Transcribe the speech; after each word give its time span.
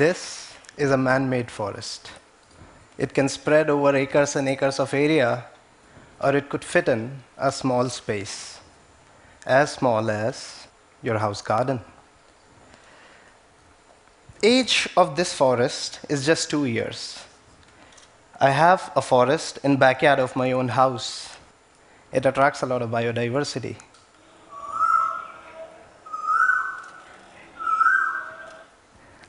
This 0.00 0.54
is 0.78 0.92
a 0.92 0.96
man 0.96 1.28
made 1.28 1.50
forest. 1.50 2.10
It 2.96 3.12
can 3.12 3.28
spread 3.28 3.68
over 3.68 3.94
acres 3.94 4.34
and 4.34 4.48
acres 4.48 4.80
of 4.80 4.94
area, 4.94 5.44
or 6.22 6.34
it 6.34 6.48
could 6.48 6.64
fit 6.64 6.88
in 6.88 7.22
a 7.36 7.52
small 7.52 7.86
space, 7.90 8.60
as 9.44 9.72
small 9.72 10.10
as 10.10 10.66
your 11.02 11.18
house 11.18 11.42
garden. 11.42 11.80
Age 14.42 14.88
of 14.96 15.16
this 15.16 15.34
forest 15.34 16.00
is 16.08 16.24
just 16.24 16.48
two 16.48 16.64
years. 16.64 17.22
I 18.40 18.52
have 18.52 18.90
a 18.96 19.02
forest 19.02 19.58
in 19.62 19.76
backyard 19.76 20.18
of 20.18 20.34
my 20.34 20.52
own 20.52 20.68
house. 20.68 21.36
It 22.10 22.24
attracts 22.24 22.62
a 22.62 22.66
lot 22.66 22.80
of 22.80 22.88
biodiversity. 22.88 23.76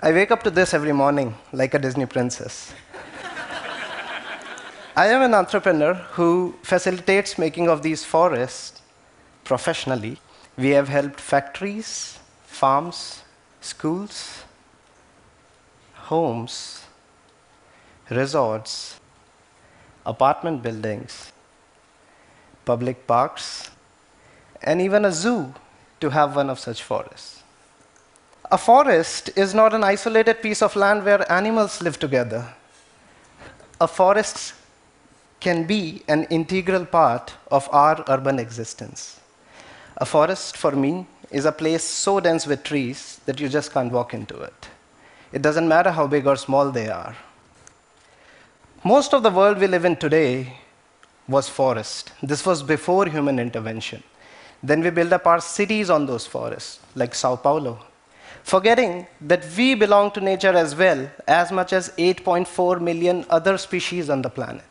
I 0.00 0.12
wake 0.12 0.30
up 0.30 0.44
to 0.44 0.50
this 0.50 0.74
every 0.74 0.92
morning 0.92 1.34
like 1.52 1.74
a 1.74 1.78
Disney 1.80 2.06
princess. 2.06 2.72
I 4.94 5.08
am 5.08 5.22
an 5.22 5.34
entrepreneur 5.34 5.94
who 5.94 6.54
facilitates 6.62 7.36
making 7.36 7.68
of 7.68 7.82
these 7.82 8.04
forests 8.04 8.80
professionally. 9.42 10.18
We 10.56 10.68
have 10.70 10.88
helped 10.88 11.20
factories, 11.20 12.20
farms, 12.46 13.22
schools, 13.60 14.44
homes, 15.94 16.84
resorts, 18.08 19.00
apartment 20.06 20.62
buildings, 20.62 21.32
public 22.64 23.04
parks, 23.08 23.72
and 24.62 24.80
even 24.80 25.04
a 25.04 25.10
zoo 25.10 25.54
to 25.98 26.10
have 26.10 26.36
one 26.36 26.50
of 26.50 26.60
such 26.60 26.84
forests. 26.84 27.42
A 28.50 28.56
forest 28.56 29.28
is 29.36 29.54
not 29.54 29.74
an 29.74 29.84
isolated 29.84 30.40
piece 30.40 30.62
of 30.62 30.74
land 30.74 31.04
where 31.04 31.30
animals 31.30 31.82
live 31.82 31.98
together. 31.98 32.54
A 33.78 33.86
forest 33.86 34.54
can 35.38 35.64
be 35.64 36.02
an 36.08 36.24
integral 36.24 36.86
part 36.86 37.34
of 37.50 37.68
our 37.72 38.02
urban 38.08 38.38
existence. 38.38 39.20
A 39.98 40.06
forest, 40.06 40.56
for 40.56 40.72
me, 40.72 41.06
is 41.30 41.44
a 41.44 41.52
place 41.52 41.84
so 41.84 42.20
dense 42.20 42.46
with 42.46 42.64
trees 42.64 43.20
that 43.26 43.38
you 43.38 43.50
just 43.50 43.70
can't 43.70 43.92
walk 43.92 44.14
into 44.14 44.40
it. 44.40 44.68
It 45.30 45.42
doesn't 45.42 45.68
matter 45.68 45.90
how 45.90 46.06
big 46.06 46.26
or 46.26 46.36
small 46.36 46.70
they 46.70 46.88
are. 46.88 47.14
Most 48.82 49.12
of 49.12 49.22
the 49.22 49.30
world 49.30 49.58
we 49.58 49.66
live 49.66 49.84
in 49.84 49.96
today 49.96 50.54
was 51.28 51.50
forest. 51.50 52.12
This 52.22 52.46
was 52.46 52.62
before 52.62 53.04
human 53.06 53.38
intervention. 53.38 54.02
Then 54.62 54.80
we 54.80 54.88
built 54.88 55.12
up 55.12 55.26
our 55.26 55.42
cities 55.42 55.90
on 55.90 56.06
those 56.06 56.26
forests, 56.26 56.80
like 56.94 57.14
Sao 57.14 57.36
Paulo, 57.36 57.78
forgetting 58.48 59.06
that 59.20 59.44
we 59.56 59.74
belong 59.74 60.10
to 60.10 60.20
nature 60.22 60.56
as 60.56 60.74
well, 60.74 61.10
as 61.26 61.52
much 61.52 61.74
as 61.74 61.90
8.4 61.98 62.80
million 62.80 63.26
other 63.28 63.58
species 63.58 64.08
on 64.08 64.22
the 64.22 64.30
planet. 64.30 64.64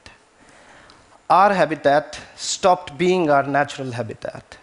Our 1.30 1.54
habitat 1.54 2.20
stopped 2.36 2.98
being 2.98 3.30
our 3.30 3.44
natural 3.44 3.92
habitat, 3.92 4.58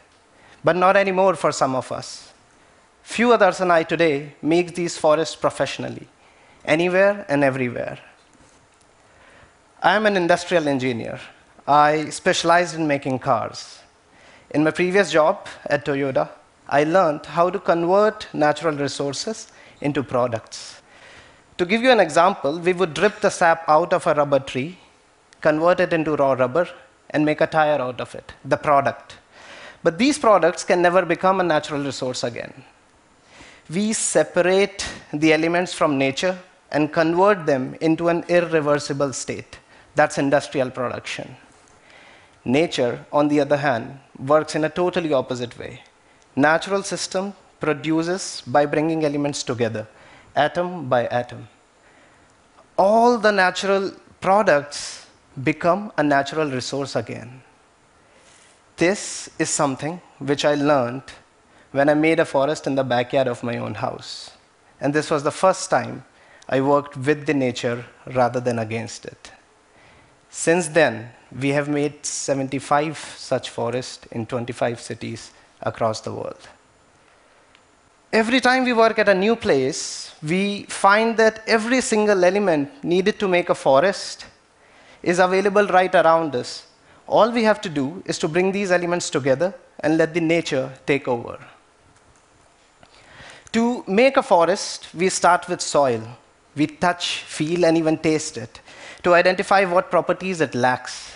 but 0.64 0.74
not 0.74 0.96
anymore 0.96 1.36
for 1.36 1.52
some 1.52 1.76
of 1.76 1.92
us. 1.92 2.32
Few 3.04 3.32
others 3.32 3.60
and 3.60 3.70
I 3.70 3.84
today 3.84 4.34
make 4.42 4.74
these 4.74 4.98
forests 4.98 5.36
professionally, 5.36 6.08
anywhere 6.64 7.24
and 7.28 7.44
everywhere. 7.44 7.98
I 9.80 9.94
am 9.94 10.06
an 10.06 10.16
industrial 10.16 10.66
engineer. 10.66 11.20
I 11.68 12.10
specialized 12.10 12.74
in 12.74 12.88
making 12.88 13.20
cars. 13.20 13.78
In 14.50 14.64
my 14.64 14.72
previous 14.72 15.12
job 15.12 15.46
at 15.66 15.84
Toyota, 15.84 16.30
I 16.68 16.84
learned 16.84 17.26
how 17.26 17.50
to 17.50 17.58
convert 17.58 18.26
natural 18.32 18.76
resources 18.76 19.48
into 19.80 20.02
products. 20.02 20.80
To 21.58 21.66
give 21.66 21.82
you 21.82 21.90
an 21.90 22.00
example, 22.00 22.58
we 22.58 22.72
would 22.72 22.94
drip 22.94 23.20
the 23.20 23.30
sap 23.30 23.64
out 23.68 23.92
of 23.92 24.06
a 24.06 24.14
rubber 24.14 24.40
tree, 24.40 24.78
convert 25.40 25.80
it 25.80 25.92
into 25.92 26.16
raw 26.16 26.32
rubber, 26.32 26.68
and 27.10 27.24
make 27.24 27.40
a 27.40 27.46
tire 27.46 27.80
out 27.80 28.00
of 28.00 28.14
it, 28.14 28.32
the 28.44 28.56
product. 28.56 29.16
But 29.82 29.98
these 29.98 30.18
products 30.18 30.64
can 30.64 30.80
never 30.80 31.04
become 31.04 31.40
a 31.40 31.44
natural 31.44 31.84
resource 31.84 32.24
again. 32.24 32.64
We 33.70 33.92
separate 33.92 34.86
the 35.12 35.32
elements 35.32 35.72
from 35.72 35.98
nature 35.98 36.38
and 36.72 36.92
convert 36.92 37.46
them 37.46 37.76
into 37.80 38.08
an 38.08 38.24
irreversible 38.28 39.12
state. 39.12 39.58
That's 39.94 40.18
industrial 40.18 40.70
production. 40.70 41.36
Nature, 42.44 43.04
on 43.12 43.28
the 43.28 43.40
other 43.40 43.58
hand, 43.58 44.00
works 44.18 44.54
in 44.54 44.64
a 44.64 44.68
totally 44.68 45.12
opposite 45.12 45.56
way. 45.58 45.82
Natural 46.36 46.82
system 46.82 47.32
produces 47.60 48.42
by 48.46 48.66
bringing 48.66 49.04
elements 49.04 49.42
together, 49.42 49.86
atom 50.34 50.88
by 50.88 51.06
atom. 51.06 51.48
All 52.76 53.18
the 53.18 53.30
natural 53.30 53.92
products 54.20 55.06
become 55.42 55.92
a 55.96 56.02
natural 56.02 56.50
resource 56.50 56.96
again. 56.96 57.42
This 58.76 59.30
is 59.38 59.50
something 59.50 60.00
which 60.18 60.44
I 60.44 60.54
learned 60.54 61.04
when 61.70 61.88
I 61.88 61.94
made 61.94 62.18
a 62.18 62.24
forest 62.24 62.66
in 62.66 62.74
the 62.74 62.84
backyard 62.84 63.28
of 63.28 63.42
my 63.42 63.58
own 63.58 63.74
house. 63.74 64.30
And 64.80 64.92
this 64.92 65.10
was 65.10 65.22
the 65.22 65.30
first 65.30 65.70
time 65.70 66.04
I 66.48 66.60
worked 66.60 66.96
with 66.96 67.26
the 67.26 67.34
nature 67.34 67.84
rather 68.06 68.40
than 68.40 68.58
against 68.58 69.06
it. 69.06 69.32
Since 70.30 70.68
then, 70.68 71.10
we 71.30 71.50
have 71.50 71.68
made 71.68 72.04
75 72.04 72.98
such 72.98 73.50
forests 73.50 74.06
in 74.10 74.26
25 74.26 74.80
cities 74.80 75.30
across 75.64 76.00
the 76.00 76.12
world. 76.12 76.48
Every 78.12 78.40
time 78.40 78.64
we 78.64 78.72
work 78.72 78.98
at 78.98 79.08
a 79.08 79.14
new 79.14 79.34
place, 79.34 80.14
we 80.22 80.64
find 80.64 81.16
that 81.16 81.42
every 81.46 81.80
single 81.80 82.24
element 82.24 82.84
needed 82.84 83.18
to 83.18 83.26
make 83.26 83.48
a 83.48 83.54
forest 83.54 84.26
is 85.02 85.18
available 85.18 85.66
right 85.66 85.92
around 85.94 86.36
us. 86.36 86.66
All 87.06 87.32
we 87.32 87.42
have 87.42 87.60
to 87.62 87.68
do 87.68 88.02
is 88.06 88.18
to 88.20 88.28
bring 88.28 88.52
these 88.52 88.70
elements 88.70 89.10
together 89.10 89.54
and 89.80 89.98
let 89.98 90.14
the 90.14 90.20
nature 90.20 90.72
take 90.86 91.08
over. 91.08 91.38
To 93.52 93.84
make 93.86 94.16
a 94.16 94.22
forest, 94.22 94.88
we 94.94 95.08
start 95.08 95.48
with 95.48 95.60
soil. 95.60 96.02
We 96.56 96.66
touch, 96.66 97.18
feel, 97.18 97.64
and 97.64 97.76
even 97.76 97.98
taste 97.98 98.36
it 98.36 98.60
to 99.02 99.14
identify 99.14 99.64
what 99.64 99.90
properties 99.90 100.40
it 100.40 100.54
lacks. 100.54 101.13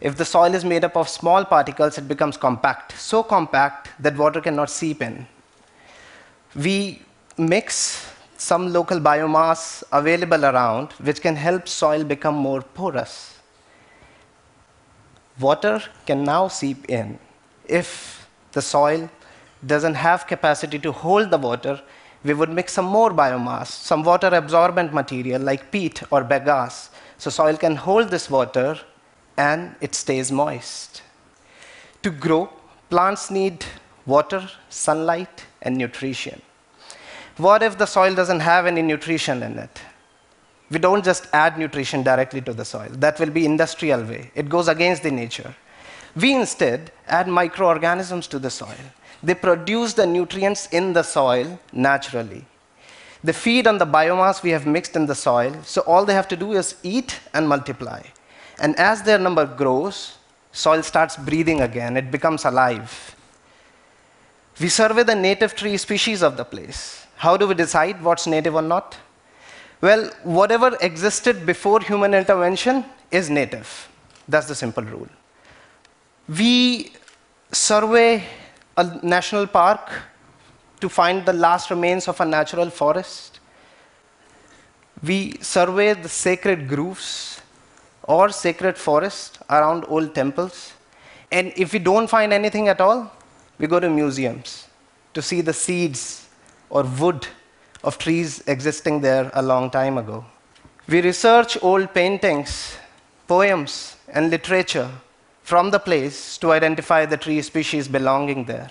If 0.00 0.16
the 0.16 0.24
soil 0.24 0.54
is 0.54 0.64
made 0.64 0.84
up 0.84 0.96
of 0.96 1.08
small 1.08 1.44
particles, 1.44 1.98
it 1.98 2.08
becomes 2.08 2.36
compact, 2.36 2.98
so 2.98 3.22
compact 3.22 3.90
that 4.00 4.16
water 4.16 4.40
cannot 4.40 4.70
seep 4.70 5.00
in. 5.00 5.26
We 6.54 7.02
mix 7.36 8.10
some 8.36 8.72
local 8.72 9.00
biomass 9.00 9.82
available 9.92 10.44
around, 10.44 10.92
which 10.92 11.20
can 11.20 11.36
help 11.36 11.68
soil 11.68 12.04
become 12.04 12.34
more 12.34 12.62
porous. 12.62 13.38
Water 15.38 15.82
can 16.06 16.24
now 16.24 16.48
seep 16.48 16.88
in. 16.88 17.18
If 17.66 18.28
the 18.52 18.62
soil 18.62 19.08
doesn't 19.66 19.94
have 19.94 20.26
capacity 20.26 20.78
to 20.80 20.92
hold 20.92 21.30
the 21.30 21.38
water, 21.38 21.80
we 22.22 22.34
would 22.34 22.50
mix 22.50 22.72
some 22.72 22.84
more 22.86 23.10
biomass, 23.10 23.68
some 23.68 24.02
water 24.02 24.28
absorbent 24.28 24.92
material 24.92 25.40
like 25.40 25.70
peat 25.70 26.02
or 26.10 26.24
bagasse, 26.24 26.90
so 27.18 27.30
soil 27.30 27.56
can 27.56 27.76
hold 27.76 28.08
this 28.08 28.30
water 28.30 28.78
and 29.36 29.74
it 29.80 29.94
stays 29.94 30.30
moist. 30.30 31.02
To 32.02 32.10
grow, 32.10 32.50
plants 32.90 33.30
need 33.30 33.64
water, 34.06 34.48
sunlight, 34.68 35.46
and 35.62 35.76
nutrition. 35.76 36.40
What 37.36 37.62
if 37.62 37.78
the 37.78 37.86
soil 37.86 38.14
doesn't 38.14 38.40
have 38.40 38.66
any 38.66 38.82
nutrition 38.82 39.42
in 39.42 39.58
it? 39.58 39.80
We 40.70 40.78
don't 40.78 41.04
just 41.04 41.26
add 41.32 41.58
nutrition 41.58 42.02
directly 42.02 42.40
to 42.42 42.52
the 42.52 42.64
soil. 42.64 42.88
That 42.90 43.18
will 43.18 43.30
be 43.30 43.44
industrial 43.44 44.04
way. 44.04 44.30
It 44.34 44.48
goes 44.48 44.68
against 44.68 45.02
the 45.02 45.10
nature. 45.10 45.54
We 46.16 46.34
instead 46.34 46.92
add 47.08 47.26
microorganisms 47.26 48.28
to 48.28 48.38
the 48.38 48.50
soil. 48.50 48.84
They 49.22 49.34
produce 49.34 49.94
the 49.94 50.06
nutrients 50.06 50.66
in 50.66 50.92
the 50.92 51.02
soil 51.02 51.58
naturally. 51.72 52.44
They 53.24 53.32
feed 53.32 53.66
on 53.66 53.78
the 53.78 53.86
biomass 53.86 54.42
we 54.42 54.50
have 54.50 54.66
mixed 54.66 54.96
in 54.96 55.06
the 55.06 55.14
soil, 55.14 55.56
so 55.64 55.80
all 55.82 56.04
they 56.04 56.12
have 56.12 56.28
to 56.28 56.36
do 56.36 56.52
is 56.52 56.76
eat 56.82 57.20
and 57.32 57.48
multiply. 57.48 58.02
And 58.58 58.78
as 58.78 59.02
their 59.02 59.18
number 59.18 59.46
grows, 59.46 60.18
soil 60.52 60.82
starts 60.82 61.16
breathing 61.16 61.60
again, 61.60 61.96
it 61.96 62.10
becomes 62.10 62.44
alive. 62.44 63.16
We 64.60 64.68
survey 64.68 65.02
the 65.02 65.14
native 65.14 65.54
tree 65.56 65.76
species 65.76 66.22
of 66.22 66.36
the 66.36 66.44
place. 66.44 67.06
How 67.16 67.36
do 67.36 67.48
we 67.48 67.54
decide 67.54 68.02
what's 68.02 68.26
native 68.26 68.54
or 68.54 68.62
not? 68.62 68.96
Well, 69.80 70.10
whatever 70.22 70.76
existed 70.80 71.44
before 71.44 71.80
human 71.80 72.14
intervention 72.14 72.84
is 73.10 73.28
native. 73.28 73.88
That's 74.28 74.46
the 74.46 74.54
simple 74.54 74.84
rule. 74.84 75.08
We 76.28 76.92
survey 77.52 78.24
a 78.76 78.98
national 79.04 79.46
park 79.46 79.90
to 80.80 80.88
find 80.88 81.26
the 81.26 81.32
last 81.32 81.70
remains 81.70 82.08
of 82.08 82.20
a 82.20 82.24
natural 82.24 82.70
forest. 82.70 83.40
We 85.02 85.38
survey 85.40 85.94
the 85.94 86.08
sacred 86.08 86.68
groves 86.68 87.40
or 88.04 88.28
sacred 88.28 88.76
forests 88.76 89.38
around 89.50 89.84
old 89.88 90.14
temples. 90.14 90.72
And 91.32 91.52
if 91.56 91.72
we 91.72 91.78
don't 91.78 92.08
find 92.08 92.32
anything 92.32 92.68
at 92.68 92.80
all, 92.80 93.10
we 93.58 93.66
go 93.66 93.80
to 93.80 93.90
museums 93.90 94.68
to 95.14 95.22
see 95.22 95.40
the 95.40 95.52
seeds 95.52 96.28
or 96.70 96.82
wood 96.82 97.26
of 97.82 97.98
trees 97.98 98.42
existing 98.46 99.00
there 99.00 99.30
a 99.34 99.42
long 99.42 99.70
time 99.70 99.98
ago. 99.98 100.24
We 100.86 101.00
research 101.00 101.56
old 101.62 101.94
paintings, 101.94 102.76
poems, 103.26 103.96
and 104.08 104.30
literature 104.30 104.90
from 105.42 105.70
the 105.70 105.78
place 105.78 106.38
to 106.38 106.52
identify 106.52 107.06
the 107.06 107.16
tree 107.16 107.40
species 107.42 107.88
belonging 107.88 108.44
there. 108.44 108.70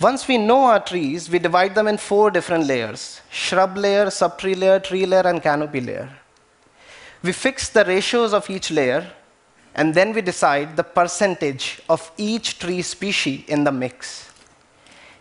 Once 0.00 0.26
we 0.26 0.36
know 0.36 0.64
our 0.64 0.80
trees, 0.80 1.30
we 1.30 1.38
divide 1.38 1.74
them 1.74 1.86
in 1.86 1.96
four 1.96 2.30
different 2.30 2.66
layers 2.66 3.20
shrub 3.30 3.76
layer, 3.76 4.06
subtree 4.06 4.56
layer, 4.56 4.80
tree 4.80 5.06
layer, 5.06 5.26
and 5.26 5.42
canopy 5.42 5.80
layer. 5.80 6.10
We 7.24 7.32
fix 7.32 7.70
the 7.70 7.86
ratios 7.86 8.34
of 8.34 8.50
each 8.50 8.70
layer, 8.70 9.10
and 9.74 9.94
then 9.94 10.12
we 10.12 10.20
decide 10.20 10.76
the 10.76 10.84
percentage 10.84 11.80
of 11.88 12.12
each 12.18 12.58
tree 12.58 12.82
species 12.82 13.44
in 13.48 13.64
the 13.64 13.72
mix. 13.72 14.30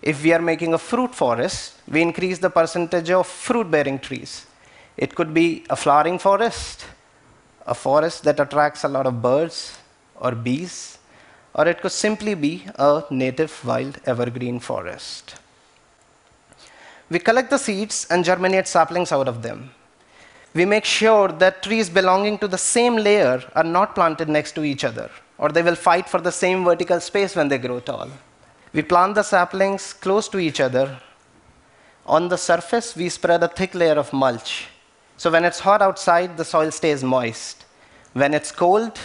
If 0.02 0.22
we 0.22 0.34
are 0.34 0.42
making 0.42 0.74
a 0.74 0.78
fruit 0.78 1.16
forest, 1.16 1.76
we 1.88 2.02
increase 2.02 2.40
the 2.40 2.50
percentage 2.50 3.10
of 3.10 3.26
fruit 3.26 3.72
bearing 3.72 4.00
trees. 4.00 4.46
It 4.98 5.16
could 5.16 5.34
be 5.34 5.64
a 5.70 5.78
flowering 5.78 6.20
forest, 6.20 6.86
a 7.66 7.74
forest 7.74 8.26
that 8.26 8.38
attracts 8.38 8.84
a 8.84 8.90
lot 8.90 9.08
of 9.08 9.22
birds 9.22 9.78
or 10.20 10.34
bees, 10.34 10.98
or 11.56 11.70
it 11.70 11.82
could 11.82 11.94
simply 11.94 12.34
be 12.34 12.66
a 12.76 13.04
native 13.12 13.64
wild 13.64 14.02
evergreen 14.06 14.60
forest. 14.60 15.36
We 17.10 17.20
collect 17.20 17.50
the 17.50 17.58
seeds 17.58 18.08
and 18.10 18.26
germinate 18.26 18.68
saplings 18.68 19.14
out 19.14 19.30
of 19.30 19.42
them. 19.42 19.72
We 20.54 20.66
make 20.66 20.86
sure 20.86 21.30
that 21.30 21.64
trees 21.64 21.90
belonging 21.90 22.38
to 22.40 22.48
the 22.48 22.58
same 22.58 22.96
layer 22.96 23.44
are 23.56 23.64
not 23.64 23.96
planted 23.96 24.30
next 24.30 24.52
to 24.54 24.64
each 24.64 24.84
other, 24.84 25.10
or 25.38 25.50
they 25.50 25.64
will 25.64 25.76
fight 25.76 26.08
for 26.08 26.22
the 26.22 26.32
same 26.32 26.64
vertical 26.64 27.00
space 27.00 27.36
when 27.36 27.48
they 27.48 27.58
grow 27.58 27.80
tall. 27.80 28.10
We 28.72 28.84
plant 28.84 29.16
the 29.16 29.24
saplings 29.24 29.94
close 29.94 30.28
to 30.30 30.40
each 30.40 30.60
other. 30.60 31.00
On 32.06 32.28
the 32.28 32.38
surface, 32.38 32.96
we 32.96 33.10
spread 33.10 33.42
a 33.44 33.48
thick 33.48 33.74
layer 33.74 33.96
of 33.96 34.14
mulch. 34.14 34.68
So 35.18 35.32
when 35.32 35.46
it's 35.46 35.60
hot 35.60 35.82
outside, 35.82 36.38
the 36.38 36.46
soil 36.46 36.70
stays 36.72 37.04
moist. 37.04 37.66
When 38.14 38.34
it's 38.34 38.52
cold, 38.52 39.00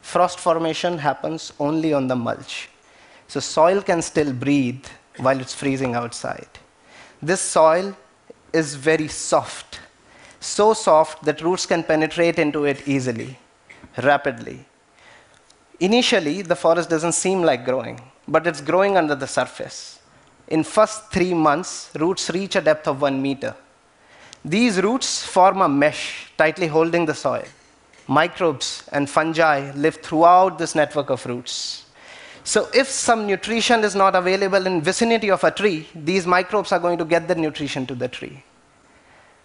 frost 0.00 0.40
formation 0.40 0.98
happens 0.98 1.52
only 1.60 1.92
on 1.92 2.08
the 2.08 2.16
mulch. 2.16 2.68
So 3.28 3.40
soil 3.40 3.80
can 3.80 4.02
still 4.02 4.32
breathe 4.32 4.84
while 5.18 5.40
it's 5.40 5.54
freezing 5.54 5.94
outside. 5.94 6.48
This 7.22 7.40
soil 7.40 7.96
is 8.52 8.74
very 8.74 9.08
soft, 9.08 9.73
so 10.44 10.74
soft 10.74 11.24
that 11.24 11.40
roots 11.40 11.66
can 11.66 11.82
penetrate 11.82 12.38
into 12.38 12.64
it 12.64 12.86
easily, 12.86 13.38
rapidly. 14.02 14.64
Initially, 15.80 16.42
the 16.42 16.56
forest 16.56 16.90
doesn't 16.90 17.12
seem 17.12 17.42
like 17.42 17.64
growing, 17.64 18.00
but 18.28 18.46
it's 18.46 18.60
growing 18.60 18.96
under 18.96 19.14
the 19.14 19.26
surface. 19.26 19.98
In 20.48 20.62
first 20.62 21.10
three 21.10 21.34
months, 21.34 21.90
roots 21.98 22.30
reach 22.30 22.56
a 22.56 22.60
depth 22.60 22.86
of 22.86 23.00
one 23.00 23.20
meter. 23.20 23.54
These 24.44 24.82
roots 24.82 25.24
form 25.24 25.62
a 25.62 25.68
mesh 25.68 26.30
tightly 26.36 26.66
holding 26.66 27.06
the 27.06 27.14
soil 27.14 27.44
microbes 28.06 28.84
and 28.92 29.08
fungi 29.08 29.72
live 29.74 29.96
throughout 29.96 30.58
this 30.58 30.74
network 30.74 31.10
of 31.10 31.24
roots. 31.26 31.86
So 32.44 32.68
if 32.74 32.88
some 32.88 33.26
nutrition 33.26 33.82
is 33.84 33.94
not 33.94 34.14
available 34.14 34.66
in 34.66 34.82
vicinity 34.82 35.30
of 35.30 35.42
a 35.44 35.50
tree, 35.50 35.88
these 35.94 36.26
microbes 36.26 36.72
are 36.72 36.78
going 36.78 36.98
to 36.98 37.04
get 37.04 37.26
the 37.26 37.34
nutrition 37.34 37.86
to 37.86 37.94
the 37.94 38.08
tree. 38.08 38.42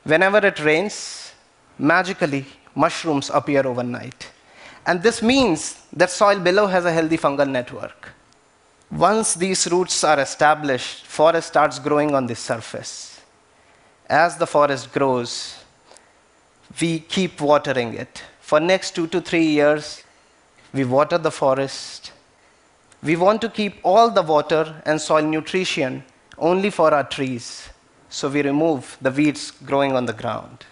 Whenever 0.10 0.40
it 0.50 0.60
rains, 0.60 1.32
magically 1.78 2.46
mushrooms 2.76 3.30
appear 3.34 3.66
overnight. 3.66 4.32
And 4.86 5.04
this 5.04 5.22
means 5.22 5.60
that 5.94 6.10
soil 6.10 6.40
below 6.40 6.68
has 6.68 6.86
a 6.86 6.92
healthy 6.92 7.18
fungal 7.18 7.50
network. 7.50 8.10
Once 8.92 9.36
these 9.36 9.68
roots 9.72 10.04
are 10.04 10.20
established, 10.20 11.06
forest 11.06 11.50
starts 11.50 11.78
growing 11.78 12.16
on 12.16 12.26
the 12.26 12.36
surface. 12.36 13.22
As 14.10 14.38
the 14.38 14.48
forest 14.48 14.92
grows, 14.92 15.64
we 16.82 17.00
keep 17.00 17.40
watering 17.40 17.94
it 17.94 18.24
for 18.50 18.60
next 18.60 18.96
two 18.96 19.06
to 19.06 19.22
three 19.22 19.46
years, 19.46 20.04
we 20.74 20.84
water 20.84 21.20
the 21.20 21.30
forest. 21.30 22.12
We 23.04 23.16
want 23.16 23.42
to 23.42 23.50
keep 23.50 23.76
all 23.84 24.10
the 24.10 24.24
water 24.24 24.82
and 24.88 25.00
soil 25.00 25.22
nutrition 25.22 26.04
only 26.36 26.72
for 26.72 26.92
our 26.92 27.04
trees. 27.04 27.70
So 28.10 28.28
we 28.30 28.42
remove 28.42 28.98
the 29.02 29.12
weeds 29.12 29.52
growing 29.52 29.96
on 29.96 30.06
the 30.06 30.14
ground. 30.14 30.66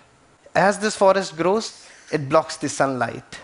As 0.56 0.80
this 0.80 0.96
forest 0.96 1.38
grows, 1.38 1.88
it 2.12 2.28
blocks 2.28 2.58
the 2.58 2.70
sunlight. 2.70 3.40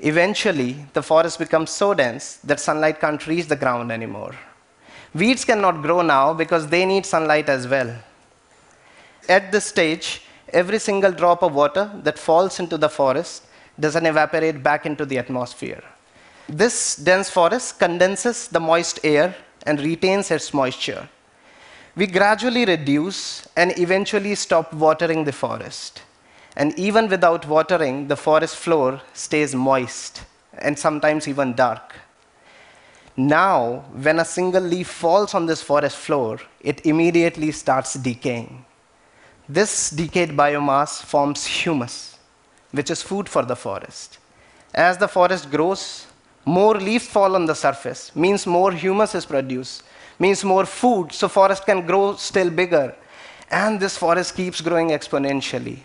Eventually, 0.00 0.86
the 0.92 1.02
forest 1.02 1.38
becomes 1.38 1.70
so 1.70 1.94
dense 1.94 2.36
that 2.44 2.60
sunlight 2.60 3.00
can't 3.00 3.26
reach 3.26 3.46
the 3.46 3.56
ground 3.56 3.90
anymore. 3.92 4.34
Weeds 5.14 5.44
cannot 5.44 5.82
grow 5.82 6.02
now 6.02 6.32
because 6.32 6.66
they 6.68 6.84
need 6.84 7.04
sunlight 7.04 7.48
as 7.48 7.68
well. 7.68 7.94
At 9.28 9.52
this 9.52 9.66
stage, 9.66 10.22
every 10.48 10.78
single 10.78 11.12
drop 11.12 11.42
of 11.42 11.54
water 11.54 11.90
that 12.02 12.18
falls 12.18 12.58
into 12.58 12.76
the 12.76 12.88
forest 12.88 13.44
doesn't 13.78 14.06
evaporate 14.06 14.62
back 14.62 14.86
into 14.86 15.06
the 15.06 15.18
atmosphere. 15.18 15.82
This 16.48 16.96
dense 16.96 17.30
forest 17.30 17.78
condenses 17.78 18.48
the 18.48 18.60
moist 18.60 19.00
air 19.04 19.34
and 19.64 19.80
retains 19.80 20.30
its 20.30 20.52
moisture. 20.52 21.08
We 21.94 22.06
gradually 22.06 22.64
reduce 22.64 23.46
and 23.54 23.78
eventually 23.78 24.34
stop 24.34 24.72
watering 24.72 25.24
the 25.24 25.32
forest. 25.32 26.02
And 26.56 26.78
even 26.78 27.08
without 27.08 27.46
watering, 27.46 28.08
the 28.08 28.16
forest 28.16 28.56
floor 28.56 29.02
stays 29.12 29.54
moist 29.54 30.22
and 30.58 30.78
sometimes 30.78 31.28
even 31.28 31.54
dark. 31.54 31.94
Now, 33.14 33.84
when 33.92 34.18
a 34.20 34.24
single 34.24 34.62
leaf 34.62 34.88
falls 34.88 35.34
on 35.34 35.44
this 35.44 35.60
forest 35.60 35.96
floor, 35.96 36.40
it 36.62 36.86
immediately 36.86 37.52
starts 37.52 37.94
decaying. 37.94 38.64
This 39.46 39.90
decayed 39.90 40.30
biomass 40.30 41.02
forms 41.02 41.44
humus, 41.44 42.18
which 42.70 42.90
is 42.90 43.02
food 43.02 43.28
for 43.28 43.42
the 43.42 43.56
forest. 43.56 44.16
As 44.74 44.96
the 44.96 45.08
forest 45.08 45.50
grows, 45.50 46.06
more 46.46 46.74
leaves 46.76 47.06
fall 47.06 47.36
on 47.36 47.44
the 47.44 47.54
surface, 47.54 48.16
means 48.16 48.46
more 48.46 48.72
humus 48.72 49.14
is 49.14 49.26
produced, 49.26 49.82
means 50.18 50.44
more 50.44 50.66
food, 50.66 51.12
so 51.12 51.28
forest 51.28 51.64
can 51.64 51.86
grow 51.86 52.16
still 52.16 52.50
bigger. 52.50 52.94
And 53.50 53.78
this 53.78 53.96
forest 53.96 54.34
keeps 54.34 54.60
growing 54.60 54.90
exponentially. 54.90 55.80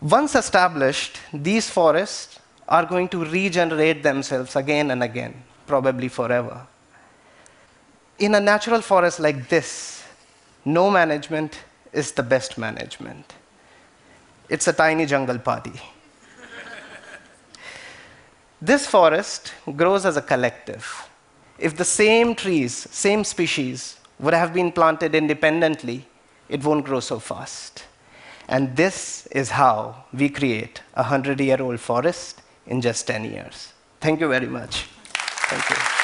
Once 0.00 0.34
established, 0.34 1.18
these 1.32 1.68
forests 1.68 2.38
are 2.68 2.84
going 2.84 3.08
to 3.08 3.24
regenerate 3.24 4.02
themselves 4.02 4.54
again 4.54 4.90
and 4.90 5.02
again, 5.02 5.42
probably 5.66 6.08
forever. 6.08 6.66
In 8.18 8.34
a 8.34 8.40
natural 8.40 8.80
forest 8.80 9.20
like 9.20 9.48
this, 9.48 10.04
no 10.64 10.90
management, 10.90 11.60
is 11.92 12.12
the 12.12 12.22
best 12.22 12.58
management. 12.58 13.34
It's 14.48 14.68
a 14.68 14.72
tiny 14.72 15.06
jungle 15.06 15.38
party. 15.38 15.80
this 18.60 18.86
forest 18.86 19.54
grows 19.76 20.04
as 20.04 20.16
a 20.16 20.22
collective. 20.22 21.08
If 21.58 21.76
the 21.76 21.84
same 21.84 22.34
trees, 22.34 22.72
same 22.90 23.24
species, 23.24 23.96
would 24.20 24.34
have 24.34 24.52
been 24.52 24.72
planted 24.72 25.14
independently, 25.14 26.06
it 26.48 26.64
won't 26.64 26.84
grow 26.84 27.00
so 27.00 27.18
fast. 27.18 27.84
And 28.48 28.74
this 28.76 29.26
is 29.26 29.50
how 29.50 30.04
we 30.12 30.28
create 30.28 30.80
a 30.94 31.02
100 31.02 31.40
year 31.40 31.60
old 31.60 31.80
forest 31.80 32.42
in 32.66 32.80
just 32.80 33.06
10 33.06 33.24
years. 33.24 33.72
Thank 34.00 34.20
you 34.20 34.28
very 34.28 34.46
much. 34.46 34.86
Thank 35.12 35.70
you. 35.70 35.97